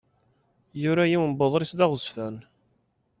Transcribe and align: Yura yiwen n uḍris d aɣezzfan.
Yura 0.81 1.03
yiwen 1.11 1.29
n 1.37 1.43
uḍris 1.45 1.71
d 1.77 1.79
aɣezzfan. 1.85 2.35